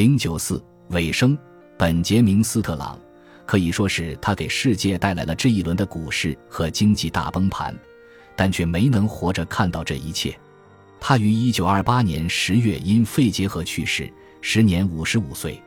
[0.00, 1.36] 零九四尾声，
[1.76, 2.98] 本杰明·斯特朗
[3.44, 7.78] 可以说是他给世界带来了这一轮的股市和经济大崩盘，
[8.34, 10.34] 但却没能活着看到这一切。
[10.98, 14.10] 他于一九二八年十月因肺结核去世，
[14.40, 15.62] 时年五十五岁。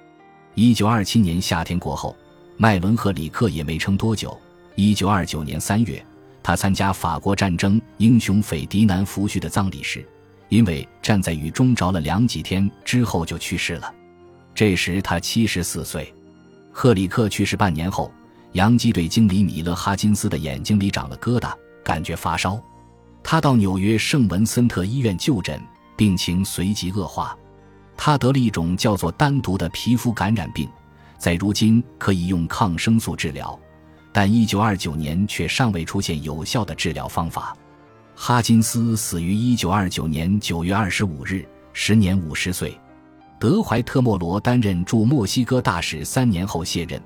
[0.55, 2.17] 一九二七年夏天过后，
[2.57, 4.35] 麦伦和里克也没撑多久。
[4.73, 6.03] 一九二九年三月，
[6.41, 10.03] 他参加法国战争英雄斐迪南福煦的葬礼时，
[10.49, 13.93] 因为站在雨中着了凉，几天之后就去世了。
[14.55, 16.13] 这时他七十四岁。
[16.71, 18.11] 赫里克去世半年后，
[18.53, 22.61] 洋基队经理米勒哈金斯的眼睛里长了疙瘩，感觉发烧。
[23.23, 25.61] 他到纽约圣文森特医院就诊，
[25.95, 27.37] 病情随即恶化。
[27.95, 30.67] 他得了一种叫做单独的皮肤感染病，
[31.17, 33.57] 在如今可以用抗生素治疗，
[34.11, 37.55] 但1929年却尚未出现有效的治疗方法。
[38.15, 42.77] 哈金斯死于1929年9月25日，时年50岁。
[43.43, 46.97] 德怀特·莫罗担任驻墨西哥大使三年后卸任，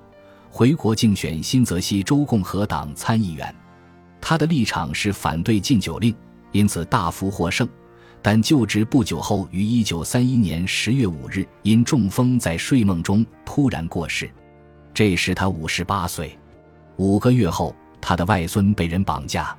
[0.51, 3.51] 回国竞选新泽西州共和党参议员。
[4.21, 6.15] 他的立场是反对禁酒令，
[6.51, 7.67] 因此大幅获胜。
[8.21, 14.29] 但就职不久后，于1931年10月5日因中风在睡梦中突然过世，
[14.93, 16.37] 这时他58岁。
[16.97, 19.57] 五个月后，他的外孙被人绑架。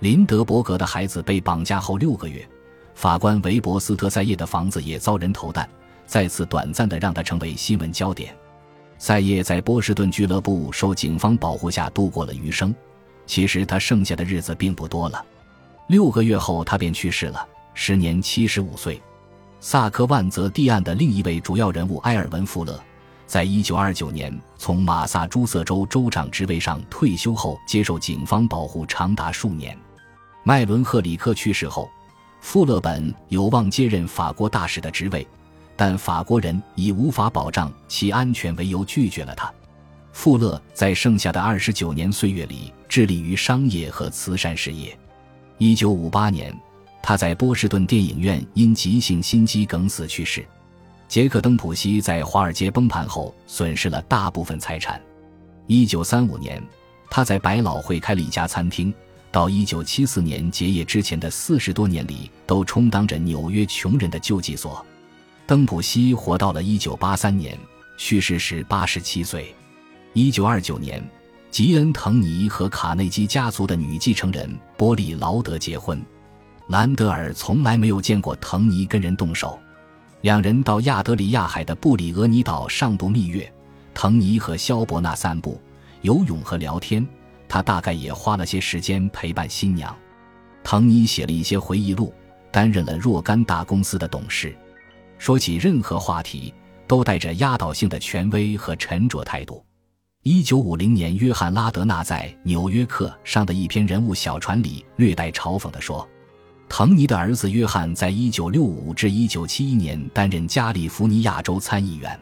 [0.00, 2.46] 林德伯格的孩子被绑架后六个月，
[2.94, 5.66] 法官韦伯斯特塞叶的房子也遭人投弹，
[6.10, 8.34] 再次短暂的让他成为新闻焦点。
[8.98, 12.74] 塞叶在波士顿俱乐部受警方保护下度过了余生。
[13.26, 15.24] 其实他剩下的日子并不多了。
[15.86, 19.00] 六个月后，他便去世了，时年七十五岁。
[19.60, 22.76] 萨科万泽蒂案的另一位主要人物埃尔文·富勒，
[23.24, 29.78] 在一九二九年从马萨诸塞州州长职位上退休后，接受警方保护长达数年。
[30.42, 31.88] 麦伦·赫里克去世后，
[32.40, 35.24] 富勒本有望接任法国大使的职位，
[35.80, 39.50] 但法国人以无法保障其安全为由拒绝了他。
[40.12, 44.94] 富勒在剩下的二十九年岁月里致力于商业和慈善事业。
[45.56, 46.54] 一九五八年，
[47.02, 50.46] 他在波士顿电影院因急性心肌梗死去世。
[51.08, 55.00] 杰克·登普西在华尔街崩盘后损失了大部分财产。
[55.66, 56.62] 一九三五年，
[57.08, 58.92] 他在百老汇开了一家餐厅。
[59.32, 64.84] 到一九七四年结业之前的四十多年里，都充当着纽约穷人的救济所。
[65.50, 67.58] 登普西活到了一九八三年，
[67.96, 69.52] 去世时八十七岁。
[70.12, 71.04] 一九二九年，
[71.50, 76.00] 吉恩·滕尼和卡内基家族的女继承人波利劳德结婚。
[76.68, 79.58] 兰德尔从来没有见过滕尼跟人动手。
[80.20, 83.52] 两人到亚德里亚海的布里俄尼岛上度蜜月，
[83.92, 85.60] 滕尼和肖伯纳散步、
[86.02, 87.04] 游泳和聊天。
[87.48, 89.92] 他大概也花了些时间陪伴新娘。
[90.62, 92.14] 滕尼写了一些回忆录，
[92.52, 94.56] 担任了若干大公司的董事。
[95.20, 96.52] 说起任何话题，
[96.86, 99.62] 都带着压倒性的权威和沉着态度。
[100.22, 106.08] 一九五零年，约翰·拉德纳在《纽约客》上的一篇人物小传里略带嘲讽地说
[106.70, 112.18] ：“滕尼的儿子约翰在一九六五至一九七一年担任加利福尼亚州参议员。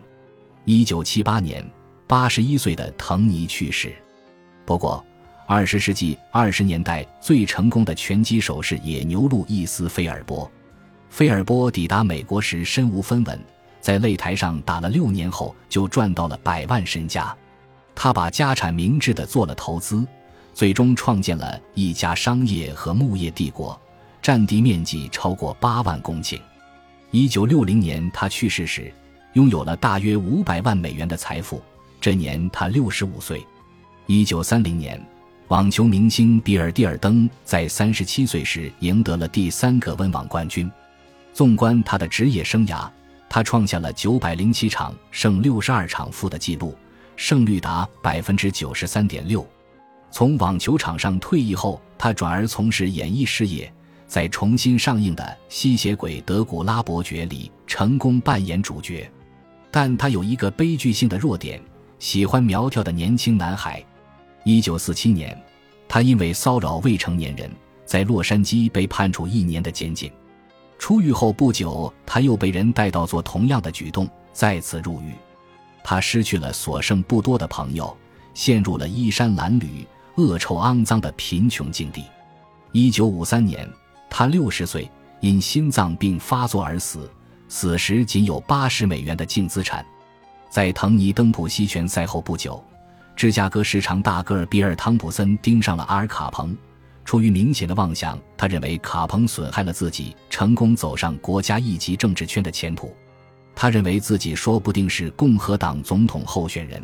[0.64, 1.64] 一九七八年，
[2.08, 3.94] 八十一岁的滕尼去世。
[4.66, 5.04] 不过，
[5.46, 10.50] 二十世纪二十年代最成功的拳击手是野牛路易斯·菲尔伯。
[11.10, 13.40] 菲尔波抵达美国时身无分文，
[13.80, 17.34] 在擂台上打了六年后就赚到了百万身家。”
[18.00, 20.06] 他把家产明智的做了投资，
[20.54, 23.76] 最终创建了一家商业和牧业帝国，
[24.22, 26.38] 占地面积超过八万公顷。
[27.10, 28.92] 一九六零年他去世时，
[29.32, 31.60] 拥有了大约五百万美元的财富，
[32.00, 33.44] 这年他六十五岁。
[34.06, 35.04] 一九三零年，
[35.48, 40.70] 网球明星比尔·蒂尔登在三十七岁时赢得了第三个温网冠军。
[41.32, 42.88] 纵观他的职业生涯，
[43.28, 46.76] 他创下了九百零七场胜六十二场负的记录。
[47.16, 49.44] 胜率达百分之九十三点六。
[50.08, 53.72] 从网球场上退役后，他转而从事演艺事业，
[54.06, 59.10] 在重新上映的《吸血鬼德古拉伯爵》里成功扮演主角。
[59.68, 61.60] 但他有一个悲剧性的弱点：
[61.98, 63.84] 喜欢苗条的年轻男孩。
[64.44, 65.36] 一九四七年，
[65.88, 67.50] 他因为骚扰未成年人，
[67.84, 70.08] 在洛杉矶被判处一年的监禁。
[70.78, 75.12] 出狱后不久，他又被人带到做同样的举动，再次入狱。
[75.82, 77.94] 他失去了所剩不多的朋友，
[78.32, 79.84] 陷入了衣衫褴褛、
[80.16, 82.04] 恶臭肮脏的贫穷境地。
[82.72, 83.68] 一九五三年，
[84.08, 84.88] 他六十岁，
[85.20, 87.10] 因心脏病发作而死，
[87.48, 89.84] 死时仅有八十美元的净资产。
[90.48, 92.62] 在滕尼·登普西拳赛后不久，
[93.16, 96.56] 芝加哥市长大个儿比尔·汤普森盯上了阿尔·卡彭。
[97.08, 102.94] 出于明显的妄想，他认为卡彭损害了自己成功走上国家一级政治圈的前途。
[103.54, 106.82] 他认为自己说不定是共和党总统候选人。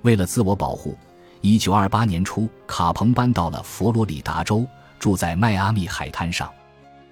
[0.00, 0.96] 为了自我保护，
[1.42, 4.66] 一九二八年初，卡彭搬到了佛罗里达州，
[4.98, 6.50] 住在迈阿密海滩上。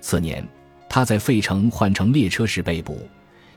[0.01, 0.43] 次年，
[0.89, 3.07] 他在费城换乘列车时被捕，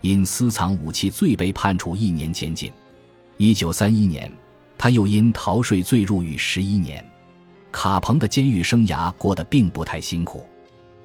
[0.02, 2.70] 因私藏武器罪被判处一年监禁。
[3.38, 4.30] 一九三一年，
[4.78, 7.02] 他又因逃税罪入狱十一年。
[7.74, 10.48] 卡彭的监狱生涯过得并不太辛苦，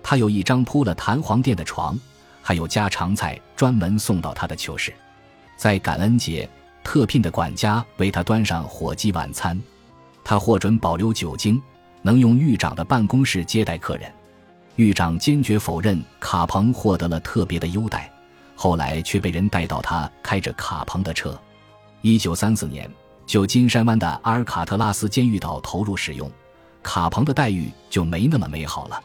[0.02, 1.98] 他有一张铺了弹簧垫的床。
[2.40, 4.94] 还有家常菜专门送到他的囚室，
[5.56, 6.48] 在感恩节，
[6.82, 9.60] 特聘的管家为他端上火鸡晚餐。
[10.24, 11.60] 他获准保留酒精，
[12.00, 14.10] 能用狱长的办公室接待客人。
[14.76, 18.10] 狱长坚决否认卡彭获得了特别的优待，
[18.54, 21.38] 后来却被人带到他开着卡彭的车。
[22.00, 22.90] 一九三四年，
[23.26, 26.30] 旧金山湾的阿尔卡特拉斯监狱岛投入使用，
[26.82, 29.00] 卡彭的待遇就没那么美好了。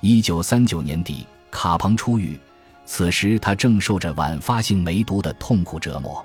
[0.00, 2.38] 一九三九年底，卡彭出狱。
[2.84, 6.24] 此时，他正受着晚发性梅毒的痛苦折磨。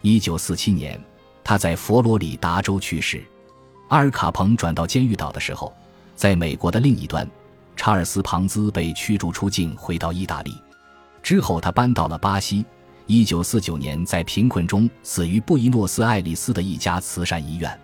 [0.00, 1.00] 一九四七年，
[1.44, 3.22] 他在佛罗里达州去世。
[3.88, 5.72] 阿尔卡彭转到监狱岛的时候，
[6.16, 7.28] 在美国的另一端，
[7.76, 10.52] 查尔斯·庞兹被驱逐出境，回到意大利。
[11.22, 12.64] 之后，他搬到了巴西。
[13.06, 17.78] 一九四九年，在贫困中死于布宜诺斯艾利斯的一家慈善医院。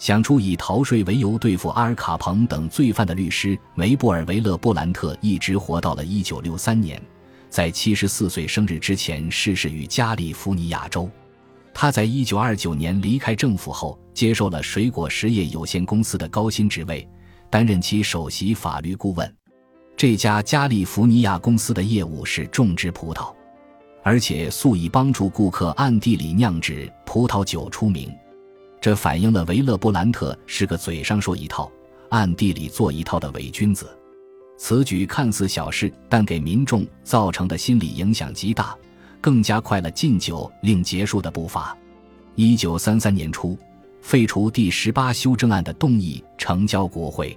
[0.00, 7.00] 想出以逃税为由对付阿尔卡彭等罪犯的律师梅布尔维勒布兰特一直活到了一九六三年。
[7.50, 11.08] 在七十四岁生日之前逝世于加利福尼亚州。
[11.74, 17.06] 他在一九二九年离开政府后，接受了水果实业有限公司的高薪职位，
[17.50, 19.36] 担任其首席法律顾问。
[19.98, 23.34] 这家加利福尼亚公司的业务是种植葡萄，
[24.02, 28.10] 而且素以帮助顾客暗地里酿制葡萄酒出名。
[28.80, 31.70] 这反映了维勒布兰特是个嘴上说一套，
[32.08, 33.88] 暗地里做一套的伪君子。
[34.56, 38.74] 此举看似小事，但给民众造成的心理影响极大，
[39.20, 41.76] 更加快了禁酒令结束的步伐。
[42.36, 43.58] 一九三三年初，
[44.00, 47.36] 废除第十八修正案的动议呈交国会，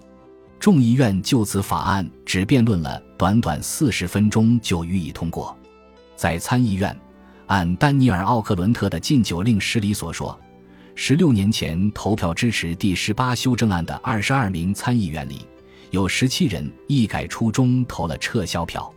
[0.60, 5.58] 众议院就此法案只辩论了短短四十分钟就予以通过。
[6.16, 6.98] 在参议院，
[7.48, 10.38] 按丹尼尔·奥克伦特的禁酒令实里所说，
[10.96, 15.48] 十六年前投票支持第十八修正案的二十二名参议员里。
[15.90, 18.92] 有十七人一改初衷投了撤销票。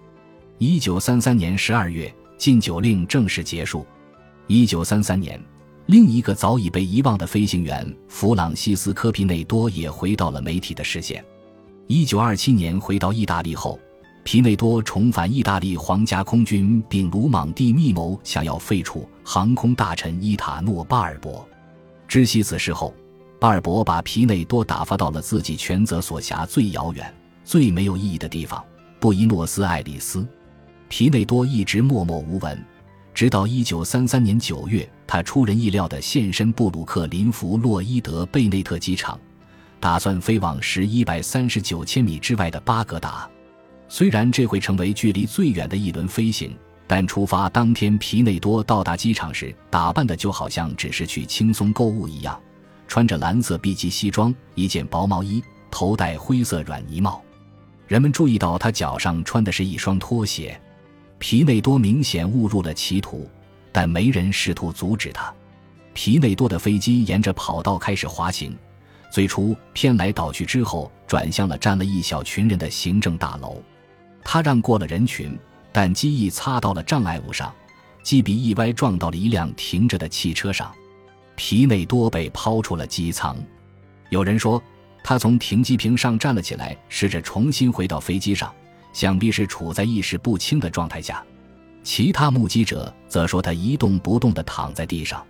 [0.57, 3.87] 一九三三年十二月，禁酒令正式结束。
[4.47, 5.39] 一九三三年，
[5.87, 11.23] 另一个早已被遗忘的飞行员弗朗西斯科皮内多也回到了媒体的视线。
[11.87, 13.79] 一九二七年回到意大利后，
[14.25, 21.47] 皮内多重返意大利皇家空军，并鲁莽地密谋想要废除航空大臣伊塔诺巴尔博。
[22.06, 22.94] 知悉此事后。
[23.38, 27.14] 巴尔博把皮内多打发到了自己权责所辖最遥远、
[27.44, 28.64] 最没有意义的地方——
[28.99, 30.26] 布宜诺斯艾利斯。
[30.88, 32.64] 皮内多一直默默无闻，
[33.12, 39.20] 直到1933年9月，他出人意料地现身布鲁克林弗洛伊德贝内特机场，
[39.79, 43.29] 打算飞往时139千米之外的巴格达。
[43.88, 46.56] 虽然这会成为距离最远的一轮飞行，
[46.87, 52.41] 但出发当天，皮内多到达机场时，打扮的就好像只是去轻松购物一样。
[52.87, 57.21] 穿着蓝色 B 级西装，一件薄毛衣，头戴灰色软呢帽。
[57.88, 60.61] 人们注意到他脚上穿的是一双拖鞋。
[61.19, 63.29] 皮内多明显误入了歧途，
[63.73, 65.35] 但没人试图阻止他。
[65.93, 68.57] 皮内多的飞机沿着跑道开始滑行，
[69.11, 73.62] 最初偏来倒去，之后转向了站了一小群人的行政大楼。
[74.23, 75.38] 他让过了人群，
[75.76, 77.54] 但机翼擦到了障碍物上，
[78.02, 80.73] 机鼻一歪，撞到了一辆停着的汽车上。
[81.35, 83.37] 皮内多被抛出了机舱，
[84.09, 84.62] 有人说
[85.04, 88.50] 他从停机坪上站了起来，试着重新回到飞机上，
[88.95, 91.23] 想必是处在意识不清的状态下。
[91.85, 95.23] 其他目击者则说他一动不动地躺在地上。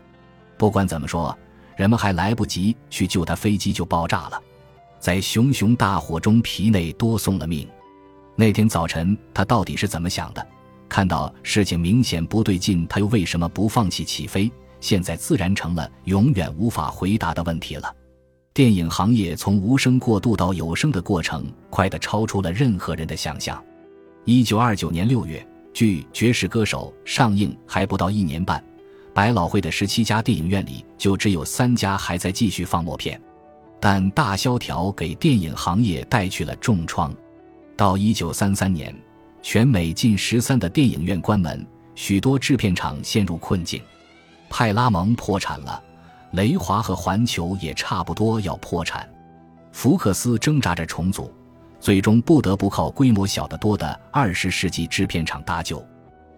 [0.56, 1.36] 不管怎么说，
[1.76, 4.40] 人们还来不及去救他，飞机就爆炸了。
[5.00, 7.68] 在熊熊大火中，皮内多送了命。
[8.38, 10.46] 那天早晨，他到底是怎么想的？
[10.88, 14.52] 看到事情明显不对劲，他又为什么不放弃起飞？
[14.78, 17.92] 现在自然成了永远无法回答的问题了。
[18.52, 23.62] 电影行业从无声过渡到有声的过程，快得超出了任何人的想象。
[24.26, 28.62] 一九二九年六月，据《爵士歌手》上映还不到一年半，
[29.14, 33.20] 百老汇的十七家电影院里就只有三家还在继续放默片。
[33.80, 37.14] 但大萧条给电影行业带去了重创。
[37.76, 38.95] 到一九三三年，
[39.42, 41.64] 全美近十三的电影院关门，
[41.95, 43.83] 许多制片厂陷入困境。
[44.49, 45.83] 派拉蒙破产了，
[46.33, 49.06] 雷华和环球也差不多要破产，
[49.73, 51.30] 福克斯挣扎着重组，
[51.78, 55.85] 最终不得不靠规模小得多的二十世纪制片厂搭救。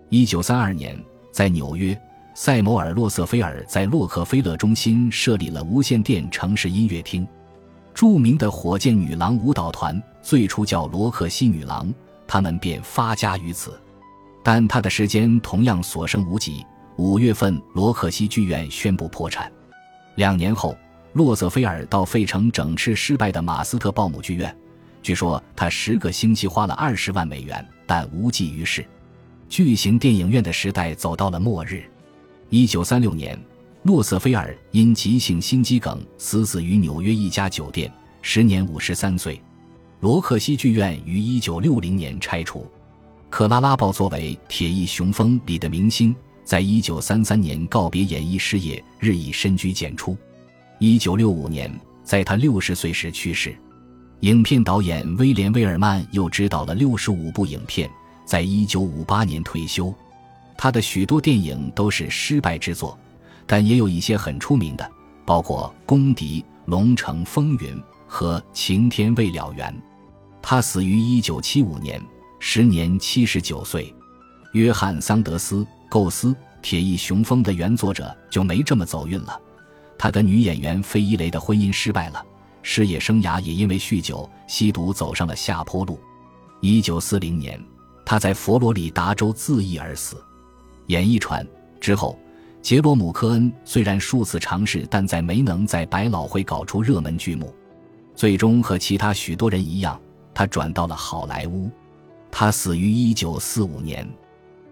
[0.09, 0.99] 一九三二年，
[1.30, 1.97] 在纽约，
[2.35, 7.25] 塞摩尔·洛瑟菲尔在洛克菲勒中心设立了无线电城市音乐厅。
[7.95, 11.90] 著名的火箭女郎舞蹈团最初叫罗克西女郎，
[12.26, 13.80] 他们便发家于此。
[14.42, 16.62] 但他的时间同样所剩无几。
[16.99, 19.50] 五月份，罗克西剧院宣布破产。
[20.16, 20.76] 两年后，
[21.14, 24.54] 洛瑟菲尔到费城整治失败的马斯特鲍姆剧院。
[25.02, 28.85] 据说他十个星期花了二十万美元，但无济于事。
[29.49, 31.82] 巨型电影院的时代走到了末日。
[32.50, 33.42] 一九三六年，
[33.85, 39.40] 洛瑟菲尔因急性心肌梗死死于纽约一家酒店，时年五十三岁。
[40.00, 42.64] 罗克西剧院于一九六零年拆除。
[43.28, 46.14] 克拉拉鲍作为《铁翼雄风》里的明星，
[46.44, 50.16] 在一九三三年告别演艺事业，日益深居简出。
[50.78, 51.68] 一九六五年，
[52.04, 53.56] 在他六十岁时去世。
[54.20, 57.90] 影片导演威廉·威尔曼又执导了六十五部影片，
[58.24, 59.92] 在一九五八年退休。
[60.56, 62.96] 他的许多电影都是失败之作，
[63.48, 64.88] 但也有一些很出名的，
[65.26, 67.76] 包括《公敌》《龙城风云》
[68.06, 69.72] 和《晴天未了缘》。
[70.40, 72.00] 他死于一九七五年，
[72.38, 73.95] 时年七十九岁。
[74.52, 76.28] 约翰·桑德斯构思
[76.62, 79.38] 《铁翼雄风》的原作者就没这么走运了，
[79.99, 82.25] 他跟女演员菲伊雷的婚姻失败了。
[82.62, 85.99] 事业生涯也因为酗酒、吸毒走上了下坡路。
[86.61, 87.62] 一九四零年，
[88.04, 90.16] 他在佛罗里达州自缢而死。
[90.87, 91.47] 演艺传
[91.80, 92.18] 之后，
[92.62, 97.54] 杰罗姆·科恩虽然数次尝试，但在没能在百老汇搞出热门剧目。
[98.14, 99.99] 最终和其他许多人一样，
[100.38, 101.68] 他转到了好莱坞。
[102.30, 104.09] 他死于一九四五年。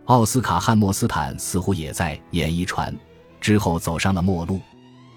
[0.04, 2.96] 奥斯卡·汉默斯坦似乎也在演艺传
[3.40, 4.60] 之后走上了末路。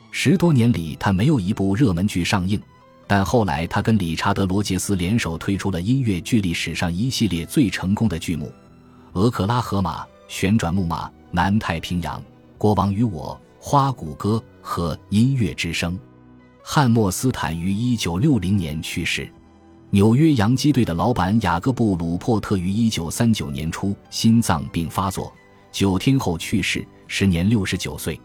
[0.09, 2.59] 十多年里，他没有一部热门剧上映，
[3.05, 8.47] 但后来他跟理查德·罗杰斯联手推出了音乐剧历史上一系列最成功的剧目：
[9.13, 12.19] 《俄克拉荷马》《旋转木马》《南太平洋》
[12.57, 15.93] 《国王与我》《花鼓歌》和《音乐之声》。
[16.63, 19.31] 汉默斯坦于一九六零年去世。
[19.91, 25.33] 纽约洋基队的老板雅各布·鲁珀特于一九三九年初心脏病发作，
[25.71, 28.19] 九天后去世，时年六十九岁。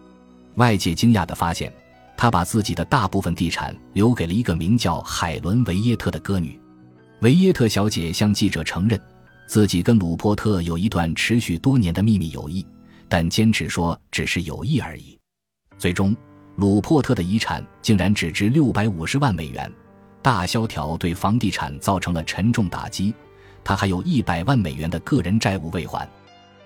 [0.57, 1.73] 外界惊讶地发现，
[2.19, 6.61] 他把自己的大部分地产留给了一个名叫海伦·维耶特的歌女。
[7.21, 9.01] 维耶特小姐向记者承认，
[9.47, 12.65] 自己跟鲁珀特有一段持续多年的秘密友谊，
[13.09, 15.19] 但坚持说只是友谊而已。
[15.79, 16.15] 最终，
[16.57, 19.73] 鲁珀特的遗产竟然只值六百五十万美元，
[20.25, 23.13] 大萧条对房地产造成了沉重打击。
[23.63, 26.09] 他还有一百万美元的个人债务未还，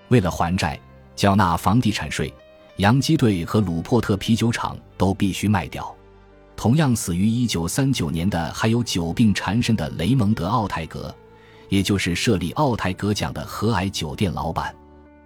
[0.07, 0.79] 为了还债，
[1.13, 2.33] 缴纳房地产税。
[2.77, 5.93] 洋基队和鲁珀特啤酒厂都必须卖掉。
[6.55, 11.13] 同样死于1939年的还有久病缠身的雷蒙德·奥泰格，
[11.67, 14.73] 也就是设立奥泰格奖的和蔼酒店老板。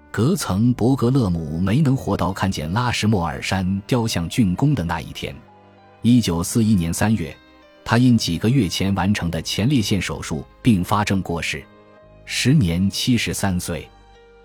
[0.09, 5.35] 格曾·伯格勒姆没能活到看见拉什莫尔山雕像竣工的那一天。
[6.01, 7.37] 1941年3月，
[7.85, 11.63] 他因几个月前完成的前列腺手术并发症过世，
[12.25, 13.89] 时年73岁。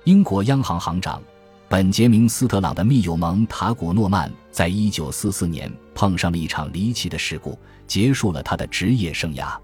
[0.04, 1.23] 英国央行行长。
[1.71, 9.54] 本杰明·斯特朗的密友蒙塔古·诺曼在一九四四年碰上了一场离奇的事故，结束了他的职业生涯。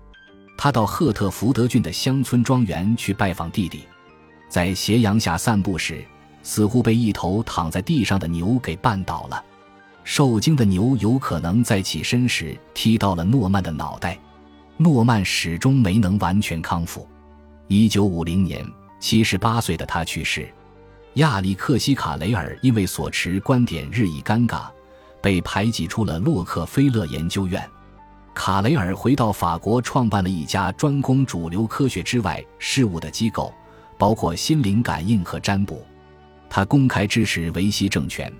[0.59, 3.85] 他到赫特福德郡的乡村庄园去拜访弟弟，
[4.50, 6.04] 在斜阳下散步时，
[6.43, 9.43] 似乎被一头躺在地上的牛给绊倒了。
[10.04, 14.18] 受惊的牛有可能在起身时踢到了诺曼的脑袋，
[14.76, 17.08] 诺曼始终没能完全康复。
[17.68, 18.64] 一九五零年，
[19.00, 20.46] 七十八岁的他去世。
[21.14, 24.66] 亚历克西·卡雷尔因为所持观点日益尴尬，
[25.23, 27.66] 被排挤出了洛克菲勒研究院。
[28.34, 33.54] 卡雷尔回到法国，创办了一家专攻主流科学之外事物的机构，
[33.96, 35.82] 包括心灵感应和占卜。
[36.50, 38.30] 他公开支持维希政权，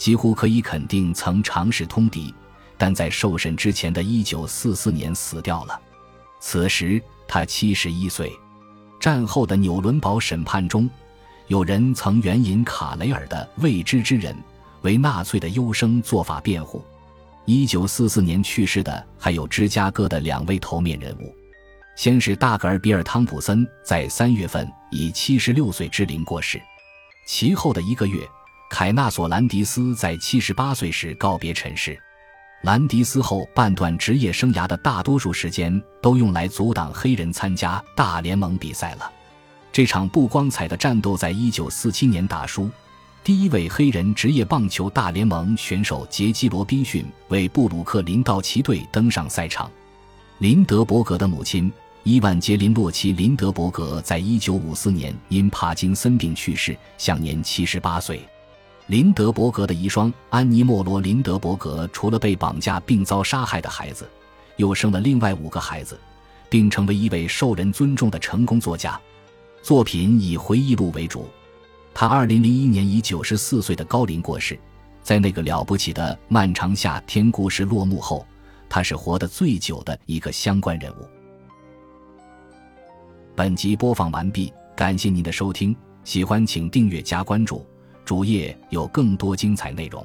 [0.00, 2.34] 几乎可以肯定曾尝试通敌，
[2.78, 5.78] 但在受审之前的一九四四年死掉了。
[6.40, 8.32] 此时他七十一岁。
[8.98, 10.88] 战后的纽伦堡审判中。
[11.48, 14.32] 有人曾援引卡雷尔的《未知之人》
[14.82, 16.82] 为纳粹的优生做法辩护。
[17.44, 21.34] 一九四四年去世的还有芝加哥的两位头面人物，
[21.96, 26.58] 先是大格尔比尔·汤普森在三月份以七十六岁之龄过世，
[27.26, 28.26] 其后的一个月，
[28.70, 32.00] 凯纳索·兰迪斯在七十八岁时告别尘世。
[32.62, 39.12] 兰迪斯后半段职业生涯的大多数时间都用来阻挡黑人参加大联盟比赛了。
[39.72, 42.70] 这场不光彩的战斗在1947年打输。
[43.24, 49.70] 第一位黑人职业棒球大联盟选手杰基·罗宾逊为布鲁克林道奇队登上赛场。
[50.38, 51.70] 林德伯格的母亲
[52.04, 58.26] 伊万杰林洛奇林德伯格在一九五四年因帕金森病去世，享年七十八岁。
[58.90, 64.04] 林德伯格的遗孀安妮莫罗林德伯格除了被绑架并遭杀害的孩子，
[64.56, 65.96] 又生了另外五个孩子，
[66.48, 69.00] 并成为一位受人尊重的成功作家。
[69.62, 71.28] 作品以回忆录为主。
[71.94, 74.58] 他二零零一年以九十四岁的高龄过世。
[75.04, 78.26] 在那个了不起的漫长夏天故事落幕后，
[78.68, 81.08] 他是活得最久的一个相关人物。
[83.36, 87.64] 本集播放完毕，感谢您的收听，喜欢请订阅加关注，
[88.10, 90.04] 主页有更多精彩内容。